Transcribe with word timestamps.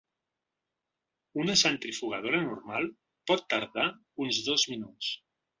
Una 1.43 1.57
centrifugadora 1.63 2.41
normal 2.47 2.89
pot 3.33 3.47
tardar 3.55 3.87
uns 4.27 4.45
dos 4.49 4.71
minuts. 4.73 5.17